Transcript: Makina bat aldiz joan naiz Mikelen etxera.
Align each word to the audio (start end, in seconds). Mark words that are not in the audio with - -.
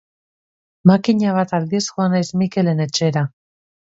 Makina 0.91 1.33
bat 1.35 1.53
aldiz 1.57 1.83
joan 1.89 2.11
naiz 2.17 2.31
Mikelen 2.43 2.81
etxera. 2.89 3.27